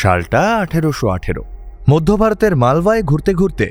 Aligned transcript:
সালটা 0.00 0.40
আঠেরোশো 0.62 1.06
আঠেরো। 1.16 1.42
মধ্য 1.90 2.08
ভারতের 2.22 2.52
মালওয়ায় 2.62 3.02
ঘুরতে 3.02 3.32
ঘুরতে 3.40 3.66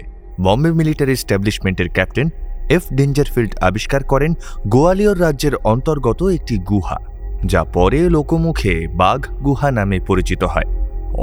বম্বে 0.46 0.72
মিলিটারি 0.80 1.16
স্ট্যাবলিশমেন্টের 1.24 1.90
ক্যাপ্টেন 1.96 2.28
এফ 2.76 2.84
ডেঞ্জারফিল্ড 2.98 3.54
আবিষ্কার 3.68 4.02
করেন 4.12 4.32
গোয়ালিয়র 4.68 5.18
রাজ্যের 5.26 5.56
অন্তর্গত 5.74 6.20
একটি 6.38 6.56
গুহা, 6.70 6.98
যা 7.52 7.62
পরে 7.76 8.00
লোকমুখে 8.16 8.74
বাঘ 9.02 9.20
গুহা 9.46 9.70
নামে 9.78 9.98
পরিচিত 10.10 10.42
হয়। 10.54 10.70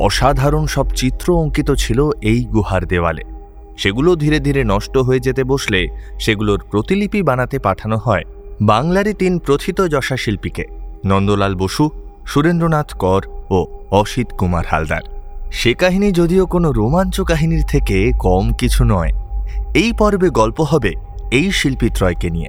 অসাধারণ 0.06 0.64
সব 0.74 0.86
চিত্র 1.00 1.26
অঙ্কিত 1.42 1.68
ছিল 1.84 1.98
এই 2.30 2.40
গুহার 2.54 2.82
দেওয়ালে। 2.92 3.24
সেগুলো 3.82 4.10
ধীরে 4.22 4.38
ধীরে 4.46 4.62
নষ্ট 4.72 4.94
হয়ে 5.06 5.24
যেতে 5.26 5.42
বসলে 5.52 5.80
সেগুলোর 6.24 6.60
প্রতিলিপি 6.70 7.20
বানাতে 7.28 7.56
পাঠানো 7.58 7.96
হয় 8.06 8.24
বাংলারই 8.70 9.14
তিন 9.22 9.32
প্রথিত 9.38 9.78
যশা 9.94 10.16
শিল্পীকে, 10.24 10.64
নন্দলাল 11.10 11.54
বসু 11.62 11.84
সুরেন্দ্রনাথ 12.26 12.94
কর 12.94 13.22
ও 13.50 13.66
অসিত 13.90 14.26
কুমার 14.38 14.64
হালদার। 14.70 15.00
সে 15.52 15.74
কাহিনী 15.74 16.12
যদিও 16.12 16.46
কোনো 16.46 16.72
রোমাঞ্চ 16.72 17.20
কাহিনীর 17.20 17.64
থেকে 17.68 18.12
কম 18.18 18.52
কিছু 18.52 18.84
নয়। 18.84 19.10
এই 19.74 19.92
পর্বে 19.92 20.30
গল্প 20.30 20.60
হবে 20.60 20.92
এই 21.30 21.52
শিল্পীত্রয়কে 21.52 22.30
নিয়ে। 22.30 22.48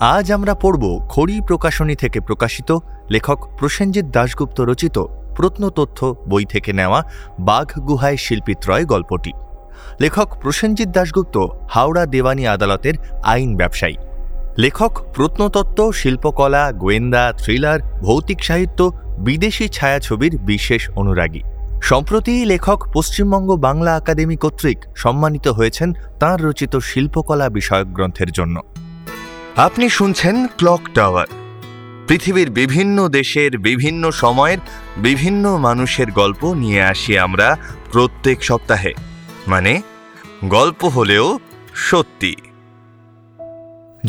আজ 0.00 0.32
আমরা 0.32 0.54
পড়ব 0.54 1.06
খড়ি 1.08 1.40
প্রকাশনী 1.40 1.94
থেকে 1.94 2.20
প্রকাশিত, 2.20 2.76
লেখক 3.10 3.48
প্রসেনজিৎ 3.58 4.04
দাশগুপ্ত 4.04 4.60
রচিত, 4.60 4.98
প্রত্নতথ্য 5.36 6.14
বই 6.28 6.44
থেকে 6.44 6.72
নেওয়া, 6.72 7.02
বাঘ 7.40 7.78
গুহায় 7.78 8.16
শিল্পীত্রয় 8.16 8.84
গল্পটি। 8.84 9.32
লেখক 10.00 10.38
প্রসেনজিৎ 10.40 10.88
দাশগুপ্ত 10.88 11.36
হাওড়া 11.70 12.06
দেওয়ানি 12.06 12.46
আদালতের 12.46 12.94
আইন 13.24 13.56
ব্যবসায়ী। 13.56 13.96
লেখক, 14.58 15.12
প্রত্নতত্ত্ব, 15.14 15.92
শিল্পকলা, 15.92 16.72
গোয়েন্দা, 16.72 17.32
থ্রিলার, 17.38 17.80
ভৌতিক 17.80 18.44
সাহিত্য, 18.44 18.92
বিদেশি 19.18 19.68
ছায়াছবির 19.68 20.38
বিশেষ 20.38 20.90
অনুরাগী। 20.90 21.40
সম্প্রতি 21.82 22.44
লেখক 22.44 22.88
পশ্চিমবঙ্গ 22.94 23.56
বাংলা 23.56 23.96
একাডেমি 23.96 24.36
কর্তৃক 24.36 24.78
সম্মানিত 24.96 25.48
হয়েছেন 25.48 25.92
তাঁর 26.20 26.42
রচিত 26.42 26.76
শিল্পকলা 26.76 27.48
বিষয়ক 27.48 27.86
গ্রন্থের 27.86 28.32
জন্য। 28.32 28.60
আপনি 29.56 29.88
শুনছেন 29.88 30.46
ক্লক 30.46 30.80
টাওয়ার, 30.94 31.26
পৃথিবীর 32.08 32.50
বিভিন্ন 32.50 33.08
দেশের 33.08 33.58
বিভিন্ন 33.58 34.10
সময়ের 34.10 34.58
বিভিন্ন 34.96 35.58
মানুষের 35.58 36.10
গল্প 36.10 36.54
নিয়ে 36.54 36.82
আসি 36.82 37.18
আমরা 37.18 37.56
প্রত্যেক 37.92 38.44
সপ্তাহে। 38.44 38.92
মানে 39.46 39.82
গল্প 40.44 40.84
হলেও 40.84 41.38
সত্যি। 41.74 42.36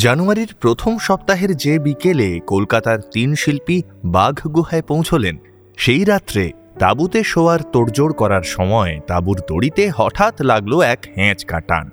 জানুয়ারির 0.03 0.51
প্রথম 0.61 0.93
সপ্তাহের 1.07 1.51
যে 1.63 1.73
বিকেলে 1.85 2.29
কলকাতার 2.51 2.99
তিন 3.13 3.29
শিল্পী 3.35 3.77
বাঘ 4.15 4.35
গুহায় 4.55 4.85
পৌঁছলেন, 4.91 5.35
সেই 5.77 6.03
রাত্রে 6.11 6.43
তাঁবুতে 6.81 7.19
শোয়ার 7.31 7.61
তোড়জোড় 7.73 8.13
করার 8.21 8.45
সময় 8.55 8.93
তাঁবুর 9.09 9.37
দড়িতে 9.49 9.83
হঠাৎ 9.97 10.35
লাগল 10.41 10.73
এক 10.93 11.01
হ্যাঁচ 11.15 11.39
কাটান। 11.45 11.85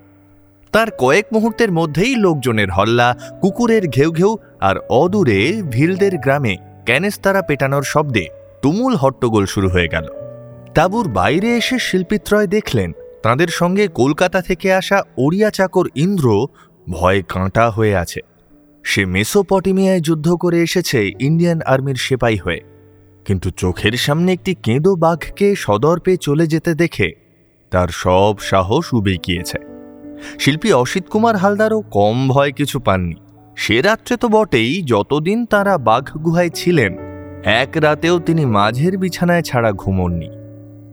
তার 0.73 0.89
কয়েক 1.01 1.25
মুহূর্তের 1.33 1.71
মধ্যেই 1.71 2.13
লোকজনের 2.25 2.69
হল্লা, 2.71 3.07
কুকুরের 3.41 3.83
ঘেউ 3.87 4.09
ঘেউ 4.11 4.31
আর 4.59 4.75
অদূরে 5.01 5.39
ভিলদের 5.71 6.13
গ্রামে 6.17 6.53
ক্যানেস্তারা 6.87 7.41
পেটানোর 7.41 7.85
শব্দে 7.93 8.25
তুমুল 8.61 8.93
হট্টগোল 9.01 9.45
শুরু 9.45 9.67
হয়ে 9.69 9.91
গেল। 9.93 10.07
তাঁবুর 10.75 11.05
বাইরে 11.19 11.49
এসে 11.59 11.77
শিল্পীত্রয় 11.79 12.47
দেখলেন, 12.57 12.91
তাদের 13.25 13.49
সঙ্গে 13.59 13.83
কলকাতা 14.01 14.39
থেকে 14.41 14.67
আসা 14.79 14.97
ওড়িয়া 15.23 15.49
চাকর 15.57 15.85
ইন্দ্র 16.05 16.27
ভয়ে 16.89 17.21
কাঁটা 17.21 17.69
হয়ে 17.69 17.95
আছে। 17.95 18.21
সে 18.83 19.05
মেসোপটেমিয়ায় 19.05 19.99
যুদ্ধ 19.99 20.33
করে 20.33 20.61
এসেছে 20.61 21.11
ইন্ডিয়ান 21.19 21.61
আর্মির 21.61 21.95
সেপাই 21.95 22.37
হয়ে। 22.37 22.61
কিন্তু 23.25 23.51
চোখের 23.51 23.91
সামনে 23.91 24.33
একটি 24.33 24.55
কেঁদো 24.63 24.95
বাঘকে 24.95 25.55
সদর্পে 25.55 26.17
চলে 26.17 26.47
যেতে 26.47 26.75
দেখে 26.75 27.11
তার 27.71 27.87
সব 27.87 28.37
সাহস 28.39 28.93
উবে 28.93 29.17
গিয়েছে। 29.27 29.57
শিল্পী 30.39 30.71
অসিত 30.71 31.09
কুমার 31.09 31.35
হালদারও 31.35 31.81
কম 31.81 32.27
ভয় 32.27 32.51
কিছু 32.51 32.79
পাননি। 32.79 33.15
সে 33.55 33.81
রাত্রে 33.81 34.17
তো 34.17 34.27
বটেই 34.27 34.81
যতদিন 34.81 35.45
তারা 35.45 35.77
বাঘ 35.77 36.17
গুহায় 36.17 36.49
ছিলেন, 36.49 36.97
এক 37.43 37.69
রাতেও 37.75 38.19
তিনি 38.19 38.45
মাঝের 38.45 38.97
বিছানায় 38.97 39.41
ছাড়া 39.41 39.71
ঘুমননি। 39.71 40.29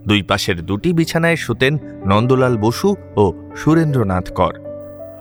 দুই 0.08 0.22
পাশের 0.22 0.62
দুটি 0.62 0.92
বিছানায় 0.92 1.36
শুতেন 1.36 1.78
নন্দলাল 2.06 2.56
বসু 2.56 2.96
ও 3.16 3.32
সুরেন্দ্রনাথ 3.56 4.32
কর। 4.32 4.61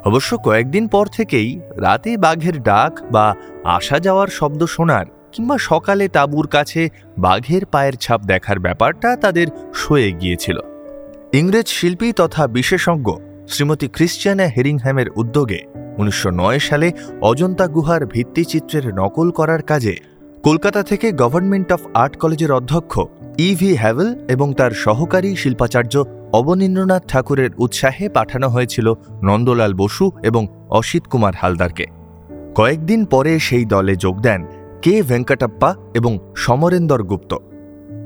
অবশ্য 0.06 0.38
কয়েকদিন 0.38 0.88
পর 0.88 1.06
থেকেই 1.06 1.60
রাতে 1.78 2.18
বাঘের 2.18 2.64
ডাক 2.64 3.00
বা 3.12 3.36
আসা 3.64 4.00
যাওয়ার 4.00 4.28
শব্দ 4.28 4.66
শোনার 4.66 5.06
কিংবা 5.32 5.58
সকালে 5.58 6.08
তাঁবুর 6.08 6.48
কাছে 6.48 6.90
বাঘের 7.18 7.66
পায়ের 7.66 7.96
ছাপ 7.96 8.22
দেখার 8.22 8.60
ব্যাপারটা 8.60 9.16
তাদের 9.16 9.48
সয়ে 9.74 10.12
গিয়েছিল। 10.12 10.60
ইংরেজ 11.34 11.68
শিল্পী 11.68 12.12
তথা 12.12 12.48
বিশেষজ্ঞ 12.48 13.12
শ্রীমতী 13.48 13.88
ক্রিশ্চিয়ানা 13.88 14.44
হেরিংহ্যামের 14.44 15.10
উদ্যোগে 15.16 15.60
উনিশশো 15.98 16.32
নয় 16.32 16.60
সালে 16.60 16.92
অজন্তা 17.22 17.68
গুহার 17.68 18.06
ভিত্তিচিত্রের 18.06 18.96
নকল 18.96 19.32
করার 19.32 19.62
কাজে 19.62 19.96
কলকাতা 20.44 20.84
থেকে 20.84 21.12
গভর্নমেন্ট 21.12 21.72
অফ 21.72 21.82
আর্ট 21.94 22.18
কলেজের 22.18 22.52
অধ্যক্ষ 22.52 23.00
ইভি 23.38 23.76
হ্যাভেল 23.76 24.28
এবং 24.28 24.54
তার 24.54 24.72
সহকারী 24.72 25.36
শিল্পাচার্য 25.36 26.04
অবনীন্দ্রনাথ 26.34 27.04
ঠাকুরের 27.08 27.50
উৎসাহে 27.58 28.10
পাঠানো 28.10 28.50
হয়েছিল 28.50 28.94
নন্দলাল 29.24 29.74
বসু 29.74 30.12
এবং 30.24 30.48
অসিত 30.70 31.04
কুমার 31.04 31.34
হালদারকে। 31.36 31.86
কয়েকদিন 32.56 33.06
পরে 33.06 33.40
সেই 33.40 33.66
দলে 33.66 33.96
যোগ 33.96 34.22
দেন 34.22 34.46
কে 34.82 35.02
ভেঙ্কটাপ্পা 35.02 35.76
এবং 35.94 36.20
সমরেন্দর 36.36 37.04
গুপ্ত। 37.04 37.36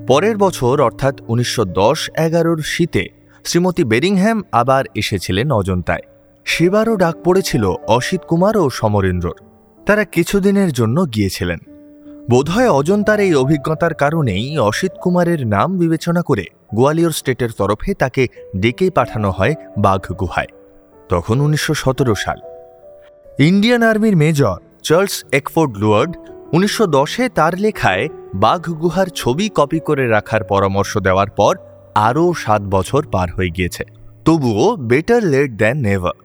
পরের 0.08 0.38
বছর, 0.38 0.82
অর্থাৎ 0.82 1.22
উনিশশো 1.28 1.66
দশ 1.66 2.10
এগারোর 2.18 2.62
শীতে, 2.62 3.08
শ্রীমতী 3.46 3.84
বেরিংহ্যাম 3.84 4.44
আবার 4.52 4.84
এসেছিলেন 4.96 5.52
অজন্তায়। 5.52 6.02
সেবারও 6.46 6.96
ডাক 6.96 7.16
পড়েছিল 7.24 7.66
অসিত 7.88 8.22
কুমার 8.28 8.58
ও 8.58 8.70
সমরেন্দ্রর 8.70 9.36
তারা 9.86 10.04
কিছুদিনের 10.04 10.72
জন্য 10.72 11.06
গিয়েছিলেন। 11.16 11.58
বোধহয় 12.30 12.70
অজন্তার 12.70 13.20
এই 13.20 13.34
অভিজ্ঞতার 13.36 13.94
কারণেই 13.94 14.58
অসিত 14.70 14.92
কুমারের 15.04 15.48
নাম 15.48 15.78
বিবেচনা 15.78 16.22
করে 16.22 16.46
গোয়ালিয়র 16.76 17.12
স্টেটের 17.12 17.52
তরফে 17.58 17.94
তাকে 17.94 18.28
ডেকে 18.58 18.90
পাঠানো 18.90 19.30
হয় 19.32 19.54
বাঘ 19.78 20.02
গুহায়, 20.12 20.52
তখন 21.10 21.42
উনিশশো 21.42 21.74
সতেরো 21.74 22.16
সাল। 22.16 22.40
ইন্ডিয়ান 23.40 23.84
আর্মির 23.84 24.16
মেজর 24.16 24.58
চার্লস 24.84 25.24
একফোর্ড 25.32 25.78
লুয়ার্ড 25.78 26.14
উনিশশো 26.54 26.86
দশে 26.88 27.30
তার 27.30 27.54
লেখায় 27.60 28.08
বাঘ 28.36 28.62
গুহার 28.82 29.08
ছবি 29.16 29.50
কপি 29.56 29.80
করে 29.80 30.08
রাখার 30.08 30.44
পরামর্শ 30.44 30.98
দেওয়ার 30.98 31.30
পর 31.30 31.54
আরও 31.96 32.34
সাত 32.34 32.62
বছর 32.62 33.02
পার 33.12 33.30
হয়ে 33.36 33.50
গিয়েছে, 33.50 33.84
তবুও 34.26 34.76
বেটার 34.76 35.24
লেট 35.24 35.52
দ্যান 35.52 35.78
নেভার। 35.78 36.18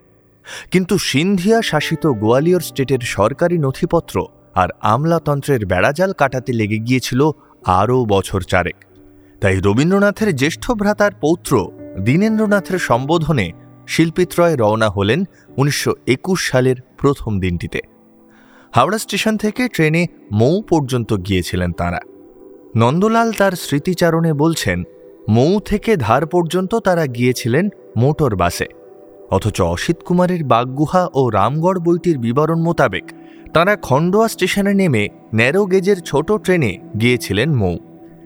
কিন্তু 0.70 0.94
সিন্ধিয়া 0.98 1.62
শাসিত 1.62 2.06
গোয়ালিয়র 2.06 2.60
স্টেটের 2.60 3.02
সরকারি 3.16 3.58
নথিপত্র 3.58 4.16
আর 4.54 4.68
আমলাতন্ত্রের 4.80 5.66
বেড়াজাল 5.66 6.12
কাটাতে 6.12 6.52
লেগে 6.52 6.78
গিয়েছিল 6.78 7.30
আরও 7.66 8.04
বছর 8.04 8.40
চারেক। 8.40 8.76
তাই 9.40 9.60
রবীন্দ্রনাথের 9.60 10.36
জ্যেষ্ঠ 10.36 10.70
ভ্রাতার 10.70 11.10
পৌত্র 11.20 11.68
দীনেন্দ্রনাথের 12.00 12.78
সম্বোধনে 12.78 13.52
শিল্পিত্রয় 13.86 14.56
রওনা 14.56 14.88
হলেন 14.88 15.24
উনিশশো 15.56 15.94
একুশ 16.06 16.50
সালের 16.50 16.76
প্রথম 16.98 17.40
দিনটিতে। 17.40 17.80
হাওড়া 18.74 18.98
স্টেশন 18.98 19.36
থেকে 19.36 19.68
ট্রেনে 19.68 20.06
মৌ 20.32 20.62
পর্যন্ত 20.62 21.14
গিয়েছিলেন 21.14 21.72
তাঁরা। 21.72 22.00
নন্দলাল 22.76 23.32
তার 23.32 23.52
স্মৃতিচারণে 23.52 24.32
বলছেন, 24.32 24.82
মৌ 25.28 25.60
থেকে 25.60 25.96
ধার 25.96 26.26
পর্যন্ত 26.26 26.74
তারা 26.74 27.06
গিয়েছিলেন 27.06 27.68
মোটর 27.96 28.36
বাসে। 28.36 28.66
অথচ 29.30 29.60
অসিত 29.60 29.96
কুমারের 30.02 30.44
বাগগুহা 30.44 31.08
ও 31.14 31.30
রামগড় 31.30 31.80
বইটির 31.80 32.18
বিবরণ 32.18 32.60
মোতাবেক 32.60 33.04
তারা 33.54 33.76
খণ্ডোয়া 33.76 34.28
স্টেশনে 34.28 34.74
নেমে 34.74 35.08
ন্যারো 35.34 35.66
গেজের 35.66 35.98
ছোট 36.00 36.32
ট্রেনে 36.32 36.78
গিয়েছিলেন 37.00 37.54
মৌ। 37.54 37.76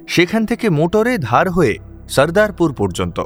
সেখান 0.09 0.47
থেকে 0.47 0.69
মোটরে 0.69 1.19
ধার 1.19 1.51
হয়ে 1.51 1.79
সর্দারপুর 2.09 2.73
পর্যন্ত। 2.73 3.23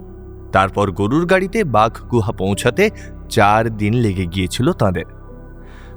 তারপর 0.52 0.90
গরুর 0.90 1.26
গাড়িতে 1.26 1.64
বাঘ 1.64 1.92
গুহা 2.06 2.32
পৌঁছাতে 2.32 2.90
চার 3.28 3.76
দিন 3.76 3.94
লেগে 3.94 4.26
গিয়েছিল 4.26 4.72
তাঁদের। 4.72 5.04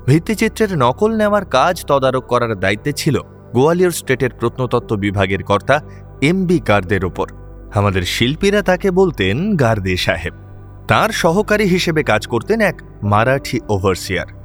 ভিত্তিচিত্রের 0.08 0.78
নকল 0.78 1.16
নেওয়ার 1.16 1.46
কাজ 1.46 1.86
তদারক 1.86 2.26
করার 2.28 2.60
দায়িত্বে 2.60 2.92
ছিল 2.92 3.20
গোয়ালিয়র 3.54 3.92
স্টেটের 3.92 4.30
প্রত্নতত্ত্ব 4.30 4.96
বিভাগের 4.96 5.44
কর্তা 5.44 5.82
এম 6.22 6.46
বি 6.46 6.60
গার্দের 6.60 7.06
ওপর। 7.06 7.28
আমাদের 7.76 8.02
শিল্পীরা 8.02 8.62
তাকে 8.62 8.92
বলতেন 8.92 9.56
গার্দে 9.56 9.98
সাহেব। 9.98 10.34
তার 10.88 11.10
সহকারী 11.10 11.66
হিসেবে 11.66 12.04
কাজ 12.04 12.28
করতেন 12.28 12.62
এক 12.62 12.82
মারাঠি 13.04 13.60
ওভারসিয়ার। 13.70 14.41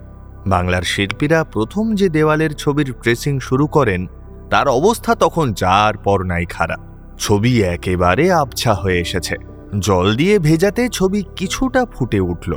বাংলার 0.46 0.82
শিল্পীরা 0.82 1.44
প্রথম 1.44 1.94
যে 1.94 2.08
দেওয়ালের 2.08 2.54
ছবির 2.54 2.92
ট্রেসিং 2.92 3.40
শুরু 3.40 3.66
করেন, 3.66 4.06
তার 4.50 4.68
অবস্থা 4.68 5.14
তখন 5.14 5.52
যার 5.52 5.96
পর 5.96 6.22
নাই 6.22 6.44
খারাপ। 6.44 6.80
ছবি 7.18 7.62
একেবারে 7.62 8.32
আবছা 8.32 8.74
হয়ে 8.74 8.98
এসেছে। 8.98 9.36
জল 9.78 10.14
দিয়ে 10.16 10.38
ভেজাতে 10.38 10.88
ছবি 10.88 11.24
কিছুটা 11.36 11.84
ফুটে 11.84 12.20
উঠল। 12.20 12.56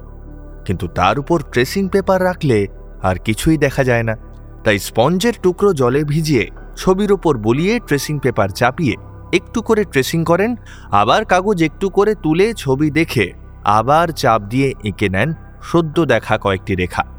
কিন্তু 0.66 0.88
তার 0.88 1.20
উপর 1.20 1.40
ট্রেসিং 1.40 1.90
পেপার 1.90 2.24
রাখলে 2.24 2.68
আর 3.02 3.16
কিছুই 3.16 3.58
দেখা 3.58 3.84
যায় 3.84 4.04
না। 4.04 4.16
তাই 4.64 4.80
স্পঞ্জের 4.80 5.34
টুকরো 5.44 5.74
জলে 5.74 6.04
ভিজিয়ে 6.04 6.48
ছবির 6.76 7.12
ওপর 7.12 7.38
বলিয়ে 7.38 7.80
ট্রেসিং 7.80 8.20
পেপার 8.20 8.50
চাপিয়ে 8.50 8.96
একটু 9.34 9.62
করে 9.62 9.84
ট্রেসিং 9.84 10.26
করেন, 10.26 10.56
আবার 10.92 11.26
কাগজ 11.26 11.64
একটু 11.64 11.90
করে 11.90 12.16
তুলে 12.16 12.54
ছবি 12.54 12.92
দেখে 12.92 13.34
আবার 13.64 14.08
চাপ 14.08 14.42
দিয়ে 14.42 14.74
এঁকে 14.84 15.10
নেন 15.10 15.34
সদ্য 15.64 16.06
দেখা 16.06 16.38
কয়েকটি 16.38 16.76
রেখা। 16.76 17.19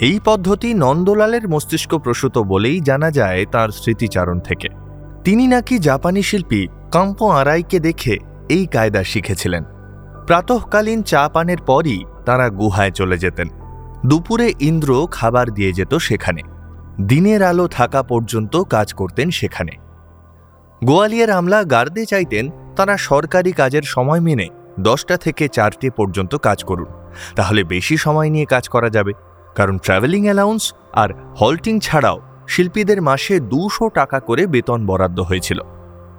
এই 0.00 0.20
পদ্ধতি 0.24 0.74
নন্দলালের 0.74 1.48
মস্তিষ্ক 1.48 1.94
প্রসূত 1.94 2.38
বলেই 2.38 2.80
জানা 2.80 3.10
যায় 3.10 3.46
তার 3.46 3.68
স্মৃতিচারণ 3.68 4.40
থেকে। 4.40 4.68
তিনি 5.24 5.46
নাকি 5.46 5.78
জাপানি 5.78 6.22
শিল্পী 6.22 6.68
কাম্পো 6.92 7.28
আরাইকে 7.28 7.80
দেখে 7.80 8.16
এই 8.48 8.66
কায়দা 8.66 9.04
শিখেছিলেন। 9.04 9.64
প্রাতঃকালীন 10.26 11.02
চা 11.02 11.28
পানের 11.28 11.56
পরই 11.56 12.04
তারা 12.26 12.48
গুহায় 12.48 12.90
চলে 12.90 13.18
যেতেন। 13.18 13.48
দুপুরে 14.06 14.54
ইন্দ্র 14.60 15.08
খাবার 15.10 15.50
দিয়ে 15.50 15.72
যেত 15.72 15.94
সেখানে। 15.94 16.42
দিনের 17.02 17.42
আলো 17.42 17.68
থাকা 17.68 18.02
পর্যন্ত 18.02 18.62
কাজ 18.62 18.92
করতেন 18.92 19.30
সেখানে। 19.30 19.72
গোয়ালিয়ার 20.84 21.30
আমলা 21.30 21.64
গার্দে 21.64 22.06
চাইতেন 22.06 22.50
তারা 22.76 22.96
সরকারি 22.96 23.52
কাজের 23.52 23.82
সময় 23.82 24.20
মেনে 24.20 24.46
দশটা 24.80 25.16
থেকে 25.16 25.48
চারটে 25.48 25.90
পর্যন্ত 25.90 26.36
কাজ 26.36 26.64
করুন। 26.64 26.86
তাহলে 27.36 27.64
বেশি 27.64 27.96
সময় 27.96 28.30
নিয়ে 28.30 28.44
কাজ 28.44 28.68
করা 28.68 28.90
যাবে। 28.90 29.12
কারণ 29.56 29.78
ট্রাভেলিং 29.78 30.24
অ্যালাউন্স 30.24 30.74
আর 30.92 31.08
হল্টিং 31.40 31.80
ছাড়াও 31.80 32.20
শিল্পীদের 32.48 33.02
মাসে 33.02 33.40
দুশো 33.40 33.88
টাকা 33.88 34.20
করে 34.20 34.46
বেতন 34.46 34.86
বরাদ্দ 34.86 35.20
হয়েছিল। 35.20 35.60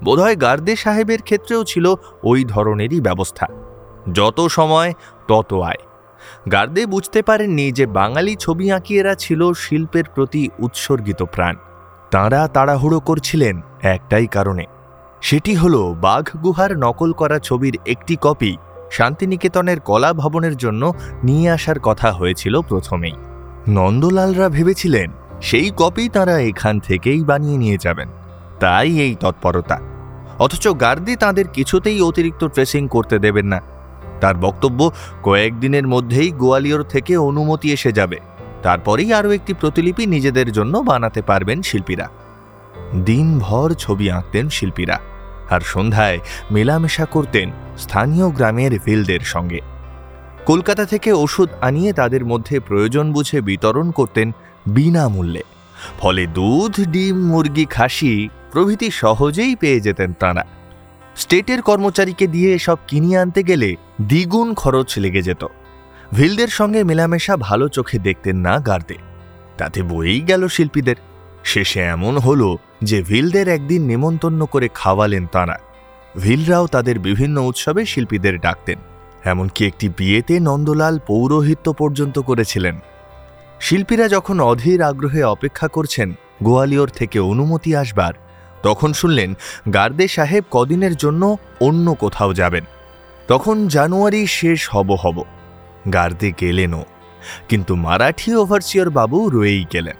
বোধহয় 0.03 0.35
গার্দে 0.35 0.75
সাহেবের 0.75 1.21
ক্ষেত্রেও 1.21 1.63
ছিল 1.63 1.93
ওই 2.23 2.43
ধরনেরই 2.43 3.01
ব্যবস্থা। 3.01 3.45
যত 4.13 4.47
সময়, 4.47 4.93
তত 5.27 5.53
আয়। 5.53 5.81
গার্দে 6.51 6.85
বুঝতে 6.85 7.21
পারেননি 7.21 7.71
যে 7.71 7.85
বাঙালি 7.85 8.35
ছবি 8.35 8.71
আঁকিয়েরা 8.71 9.15
ছিল 9.15 9.53
শিল্পের 9.53 10.03
প্রতি 10.15 10.49
উৎসর্গিত 10.59 11.23
প্রাণ। 11.23 11.55
তাঁরা 12.11 12.47
তাড়াহুড়ো 12.47 12.99
করছিলেন 12.99 13.61
একটাই 13.81 14.27
কারণে। 14.27 14.65
সেটি 15.21 15.55
হল 15.55 15.95
বাঘ 16.01 16.37
গুহার 16.37 16.77
নকল 16.77 17.11
করা 17.11 17.39
ছবির 17.39 17.77
একটি 17.85 18.17
কপি 18.21 18.57
শান্তিনিকেতনের 18.91 19.79
কলা 19.79 20.13
ভবনের 20.13 20.57
জন্য 20.57 20.93
নিয়ে 21.23 21.51
আসার 21.51 21.79
কথা 21.79 22.11
হয়েছিল 22.11 22.61
প্রথমেই। 22.61 23.13
নন্দলালরা 23.67 24.49
ভেবেছিলেন, 24.49 25.11
সেই 25.41 25.71
কপি 25.77 26.09
তারা 26.09 26.39
এখান 26.39 26.79
থেকেই 26.79 27.23
বানিয়ে 27.23 27.57
নিয়ে 27.57 27.77
যাবেন। 27.81 28.09
তাই 28.59 28.99
এই 28.99 29.15
তৎপরতা। 29.19 29.79
অথচ 30.39 30.67
গার্দি 30.67 31.15
তাদের 31.15 31.47
কিছুতেই 31.47 32.01
অতিরিক্ত 32.01 32.47
ট্রেসিং 32.47 32.87
করতে 32.87 33.19
দেবেন 33.19 33.45
না। 33.45 33.61
তার 34.21 34.35
বক্তব্য 34.35 34.91
কয়েকদিনের 35.23 35.87
মধ্যেই 35.87 36.31
গোয়ালিয়র 36.31 36.83
থেকে 36.83 37.17
অনুমতি 37.17 37.73
এসে 37.73 37.91
যাবে। 37.91 38.19
তারপরেই 38.63 39.13
আরও 39.13 39.31
একটি 39.31 39.53
প্রতিলিপি 39.53 40.05
নিজেদের 40.05 40.51
জন্য 40.51 40.77
বানাতে 40.77 41.21
পারবেন 41.21 41.61
শিল্পীরা। 41.61 42.09
দিনভর 43.05 43.73
ছবি 43.73 44.11
আঁকতেন 44.11 44.49
শিল্পীরা। 44.49 44.99
আর 45.49 45.61
সন্ধ্যায় 45.61 46.19
মেলামেশা 46.51 47.05
করতেন 47.05 47.51
স্থানীয় 47.77 48.29
গ্রামের 48.29 48.79
ভিলদের 48.85 49.19
সঙ্গে। 49.19 49.59
কলকাতা 50.45 50.85
থেকে 50.85 51.11
ওষুধ 51.13 51.49
আনিয়ে 51.61 51.93
তাদের 51.93 52.25
মধ্যে 52.25 52.59
প্রয়োজন 52.59 53.13
বুঝে 53.13 53.41
বিতরণ 53.41 53.91
করতেন 53.91 54.31
বিনামূল্যে। 54.67 55.43
ফলে 55.99 56.27
দুধ, 56.27 56.75
ডিম, 56.89 57.17
মুরগি, 57.27 57.65
খাসি 57.65 58.29
প্রভৃতি 58.51 58.91
সহজেই 58.91 59.55
পেয়ে 59.55 59.79
যেতেন 59.79 60.13
তাঁরা। 60.19 60.43
স্টেটের 61.15 61.61
কর্মচারীকে 61.61 62.27
দিয়ে 62.27 62.53
এসব 62.53 62.77
কিনিয়ে 62.87 63.19
আনতে 63.19 63.43
গেলে 63.43 63.75
দ্বিগুণ 64.01 64.53
খরচ 64.53 64.89
লেগে 64.97 65.21
যেত। 65.21 65.45
ভিলদের 66.13 66.47
সঙ্গে 66.47 66.83
মেলামেশা 66.83 67.37
ভালো 67.37 67.67
চোখে 67.67 67.97
দেখতেন 67.99 68.37
না 68.37 68.59
গার্দে 68.59 68.97
তাতে 69.57 69.81
বয়েই 69.81 70.21
গেল 70.21 70.47
শিল্পীদের। 70.47 70.95
শেষে 71.43 71.79
এমন 71.79 72.17
হলো 72.17 72.57
যে 72.81 72.97
ভিলদের 73.01 73.47
একদিন 73.47 73.81
নেমন্তন্ন 73.87 74.41
করে 74.45 74.67
খাওয়ালেন 74.73 75.25
তাঁরা। 75.31 75.57
ভিলরাও 76.15 76.65
তাদের 76.67 76.97
বিভিন্ন 76.99 77.37
উৎসবে 77.41 77.81
শিল্পীদের 77.85 78.35
ডাকতেন, 78.39 78.79
এমনকি 79.23 79.61
একটি 79.65 79.87
বিয়েতে 79.97 80.35
নন্দলাল 80.39 80.95
পৌরোহিত্য 81.07 81.67
পর্যন্ত 81.73 82.17
করেছিলেন। 82.19 82.75
শিল্পীরা 83.59 84.05
যখন 84.07 84.37
অধীর 84.41 84.79
আগ্রহে 84.81 85.21
অপেক্ষা 85.23 85.67
করছেন, 85.67 86.09
গোয়ালিয়র 86.43 86.89
থেকে 86.89 87.17
অনুমতি 87.31 87.71
আসবার, 87.75 88.13
তখন 88.63 88.89
শুনলেন 88.93 89.29
গার্দে 89.73 90.07
সাহেব 90.07 90.43
কদিনের 90.51 90.95
জন্য 90.95 91.23
অন্য 91.61 91.85
কোথাও 91.93 92.31
যাবেন। 92.33 92.65
তখন 93.27 93.55
জানুয়ারি 93.67 94.21
শেষ 94.39 94.59
হব 94.69 94.89
হব, 95.03 95.17
গার্দে 95.93 96.29
গেলেনও, 96.41 96.83
কিন্তু 97.49 97.73
মারাঠি 97.75 98.29
ওভারসিয়র 98.35 98.89
বাবু 98.89 99.17
রয়েই 99.29 99.65
গেলেন। 99.73 99.97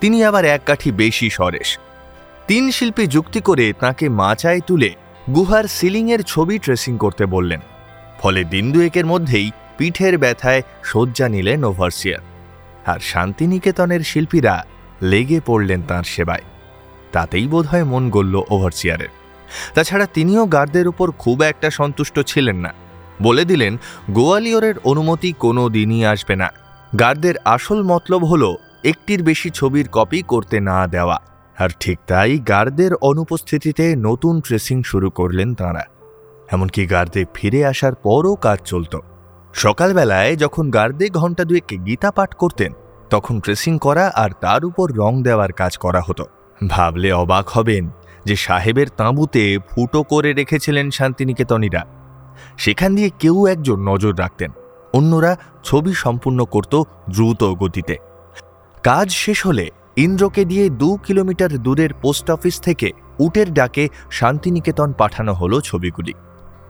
তিনি 0.00 0.18
আবার 0.24 0.44
এক 0.44 0.62
কাঠি 0.66 0.90
বেশি 0.92 1.28
সরেশ 1.30 1.68
তিন 2.50 2.70
শিল্পী 2.70 3.06
যুক্তি 3.06 3.40
করে 3.40 3.72
তাকে 3.80 4.08
মাচায় 4.08 4.60
তুলে 4.60 4.94
গুহার 5.34 5.64
সিলিংয়ের 5.64 6.22
ছবি 6.22 6.58
ট্রেসিং 6.58 6.98
করতে 6.98 7.26
বললেন। 7.26 7.60
ফলে 8.20 8.44
দিন 8.44 8.72
দুয়েকের 8.72 9.06
মধ্যেই 9.06 9.50
পিঠের 9.78 10.18
ব্যথায় 10.18 10.62
শয্যা 10.84 11.28
নিলেন 11.28 11.64
ওভারসিয়ার। 11.64 12.20
আর 12.86 12.98
শান্তিনিকেতনের 13.00 14.00
শিল্পীরা 14.00 14.64
লেগে 15.02 15.40
পড়লেন 15.46 15.82
তাঁর 15.82 16.04
সেবায়। 16.04 16.42
তাতেই 17.12 17.46
বোধহয় 17.46 17.84
মন 17.84 18.10
গলল 18.10 18.42
ওভারসিয়ারের। 18.50 19.08
তাছাড়া 19.74 20.06
তিনিও 20.06 20.46
গার্ডদের 20.46 20.88
উপর 20.88 21.10
খুব 21.10 21.42
একটা 21.42 21.70
সন্তুষ্ট 21.70 22.20
ছিলেন 22.20 22.56
না। 22.56 22.72
বলে 23.22 23.44
দিলেন, 23.44 23.76
গোয়ালিয়রের 24.10 24.74
অনুমতি 24.84 25.32
কোনো 25.32 25.68
দিনই 25.68 26.04
আসবে 26.04 26.36
না। 26.36 26.48
গার্ডদের 26.98 27.34
আসল 27.44 27.82
মতলব 27.82 28.24
হল, 28.24 28.54
একটির 28.84 29.22
বেশি 29.22 29.50
ছবির 29.50 29.88
কপি 29.92 30.22
করতে 30.22 30.60
না 30.60 30.86
দেওয়া। 30.86 31.30
আর 31.60 31.68
ঠিক 31.80 31.98
তাই 32.06 32.38
গার্ডদের 32.38 32.94
অনুপস্থিতিতে 32.94 33.96
নতুন 33.96 34.40
ট্রেসিং 34.40 34.82
শুরু 34.82 35.10
করলেন 35.10 35.54
তাঁরা। 35.54 35.84
এমনকি 36.50 36.86
গার্দে 36.86 37.24
ফিরে 37.34 37.66
আসার 37.66 37.94
পরও 37.94 38.34
কাজ 38.34 38.58
চলত। 38.64 38.98
সকালবেলায় 39.54 40.36
যখন 40.36 40.70
গার্দে 40.70 41.08
ঘণ্টা 41.08 41.44
দুয়েক 41.44 41.86
গীতা 41.86 42.10
পাঠ 42.10 42.34
করতেন, 42.34 42.72
তখন 43.10 43.40
ট্রেসিং 43.40 43.78
করা 43.78 44.12
আর 44.14 44.30
তার 44.40 44.64
উপর 44.64 44.92
রং 44.92 45.22
দেওয়ার 45.22 45.52
কাজ 45.52 45.78
করা 45.78 46.02
হতো। 46.06 46.24
ভাবলে 46.68 47.12
অবাক 47.12 47.48
হবেন 47.48 47.90
যে 48.24 48.36
সাহেবের 48.36 48.88
তাঁবুতে 48.88 49.58
ফুটো 49.70 50.02
করে 50.02 50.32
রেখেছিলেন 50.32 50.90
শান্তিনিকেতনীরা। 50.90 51.86
সেখান 52.58 52.94
দিয়ে 52.94 53.10
কেউ 53.18 53.46
একজন 53.46 53.88
নজর 53.88 54.18
রাখতেন। 54.18 54.50
অন্যরা 54.92 55.36
ছবি 55.64 55.92
সম্পূর্ণ 55.94 56.44
করত 56.44 56.82
দ্রুত 57.10 57.44
গতিতে। 57.44 57.96
কাজ 58.82 59.10
শেষ 59.10 59.46
হলে 59.46 59.70
ইন্দ্রকে 59.96 60.44
দিয়ে 60.44 60.70
দু 60.70 60.96
কিলোমিটার 60.96 61.58
দূরের 61.58 61.92
পোস্ট 61.94 62.30
অফিস 62.30 62.60
থেকে 62.60 62.92
উটের 63.18 63.54
ডাকে 63.54 63.88
শান্তিনিকেতন 64.10 64.92
পাঠানো 64.92 65.34
হলো 65.34 65.60
ছবিগুলি। 65.60 66.12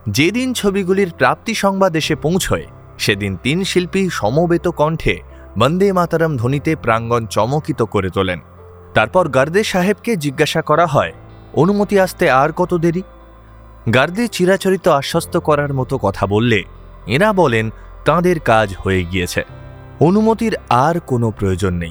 যেদিন 0.08 0.52
ছবিগুলির 0.52 1.10
প্রাপ্তি 1.18 1.54
সংবাদ 1.54 1.96
এসে 1.96 2.14
পৌঁছয়, 2.14 2.66
সেদিন 2.98 3.36
তিন 3.42 3.64
শিল্পী 3.64 4.08
সমবেত 4.12 4.68
কণ্ঠে 4.68 5.20
বন্দে 5.58 5.92
মাতারাম 5.92 6.36
ধ্বনিতে 6.36 6.76
প্রাঙ্গণ 6.76 7.26
চমকিত 7.26 7.82
করে 7.82 8.10
তোলেন। 8.10 8.40
তারপর 8.94 9.28
গার্দে 9.28 9.64
সাহেবকে 9.64 10.16
জিজ্ঞাসা 10.16 10.60
করা 10.62 10.86
হয়, 10.86 11.12
অনুমতি 11.54 12.00
আসতে 12.00 12.30
আর 12.30 12.52
কত 12.52 12.74
দেরি? 12.74 13.02
গার্দে 13.94 14.28
চিরাচরিত 14.28 14.88
আশ্বস্ত 14.88 15.36
করার 15.36 15.74
মতো 15.74 15.98
কথা 15.98 16.26
বললে, 16.26 16.62
এরা 17.06 17.32
বলেন, 17.32 17.70
তাঁদের 18.04 18.40
কাজ 18.40 18.74
হয়ে 18.78 19.04
গিয়েছে। 19.04 19.42
অনুমতির 20.00 20.56
আর 20.68 21.00
কোনো 21.00 21.30
প্রয়োজন 21.30 21.74
নেই। 21.74 21.90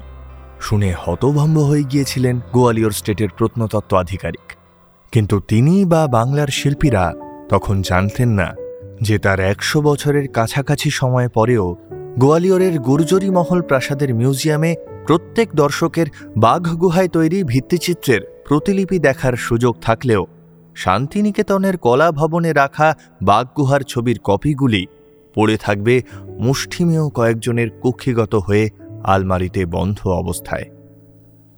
শুনে 0.59 0.89
হতভম্ব 1.03 1.57
হয়ে 1.61 1.83
গিয়েছিলেন 1.83 2.35
গোয়ালিয়র 2.53 2.91
স্টেটের 2.91 3.31
প্রত্নতত্ত্ব 3.37 3.93
আধিকারিক 3.95 4.47
কিন্তু 5.13 5.35
তিনি 5.47 5.73
বা 5.85 6.01
বাংলার 6.07 6.49
শিল্পীরা 6.49 7.03
তখন 7.49 7.75
জানতেন 7.81 8.29
না 8.29 8.47
যে 9.01 9.15
তার 9.17 9.39
একশো 9.43 9.77
বছরের 9.81 10.25
কাছাকাছি 10.27 10.89
সময় 10.91 11.29
পরেও 11.29 11.65
গোয়ালিয়রের 12.17 12.75
গুর্জরি 12.79 13.29
মহল 13.29 13.59
প্রাসাদের 13.61 14.09
মিউজিয়ামে 14.13 14.71
প্রত্যেক 15.07 15.47
দর্শকের 15.53 16.07
বাঘ 16.37 16.63
গুহায় 16.75 17.09
তৈরি 17.09 17.39
ভিত্তিচিত্রের 17.43 18.21
প্রতিলিপি 18.47 18.97
দেখার 18.99 19.35
সুযোগ 19.37 19.73
থাকলেও 19.81 20.23
শান্তিনিকেতনের 20.75 21.75
কলা 21.77 22.07
ভবনে 22.11 22.51
রাখা 22.53 22.87
বাঘ 23.21 23.45
গুহার 23.57 23.81
ছবির 23.83 24.17
কপিগুলি 24.23 24.83
পড়ে 25.35 25.55
থাকবে 25.57 25.95
মুষ্টিমেয় 26.39 27.05
কয়েকজনের 27.09 27.69
কুক্ষিগত 27.81 28.33
হয়ে 28.35 28.65
আলমারিতে 29.03 29.65
বন্ধ 29.65 30.07
অবস্থায়। 30.07 30.65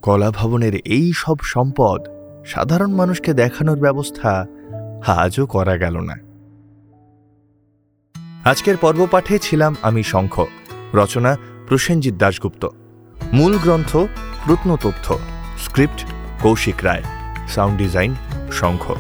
কলা 0.02 0.32
ভবনের 0.32 0.76
এই 0.76 1.12
সব 1.16 1.36
সম্পদ 1.44 2.02
সাধারণ 2.46 2.92
মানুষকে 2.92 3.34
দেখানোর 3.34 3.80
ব্যবস্থা 3.80 4.46
আজও 5.08 5.46
করা 5.46 5.78
গেল 5.78 5.98
না। 6.00 6.16
আজকের 8.50 8.78
পর্ব 8.78 9.08
পাঠে 9.12 9.40
ছিলাম 9.40 9.76
আমি 9.82 10.04
শঙ্খ, 10.04 10.46
রচনা 10.94 11.38
প্রসেনজিৎ 11.68 12.16
দাশগুপ্ত। 12.18 12.68
মূল 13.34 13.58
গ্রন্থ 13.58 13.98
প্রত্নতথ্য 14.46 15.20
script 15.66 16.06
Kaushik 16.42 16.76
Roy, 16.84 17.04
sound 17.48 17.78
design 17.78 18.16
Shankha. 18.52 18.92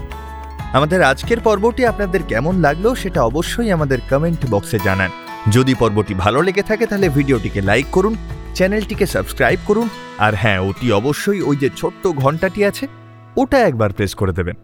আমাদের 0.73 1.01
আজকের 1.01 1.39
পর্বটি 1.39 1.85
আপনাদের 1.85 2.23
কেমন 2.23 2.59
লাগল 2.59 2.93
সেটা 2.93 3.23
অবশ্যই 3.23 3.71
আমাদের 3.71 3.99
কমেন্ট 4.09 4.51
বক্সে 4.51 4.79
জানান। 4.83 5.09
যদি 5.49 5.73
পর্বটি 5.73 6.13
ভালো 6.13 6.41
লেগে 6.41 6.63
থাকে 6.63 6.85
তাহলে 6.85 7.09
ভিডিওটিকে 7.09 7.61
লাইক 7.61 7.85
করুন, 7.91 8.15
চ্যানেলটিকে 8.55 9.05
সাবস্ক্রাইব 9.05 9.59
করুন, 9.65 9.89
আর 10.19 10.35
হ্যাঁ 10.35 10.59
অতি 10.59 10.91
অবশ্যই 10.91 11.41
ওই 11.41 11.55
যে 11.57 11.69
ছোট্ট 11.75 12.07
ঘন্টাটি 12.07 12.65
আছে, 12.65 12.87
ওটা 13.37 13.59
একবার 13.59 13.89
প্রেস 13.89 14.15
করে 14.15 14.33
দেবেন। 14.33 14.55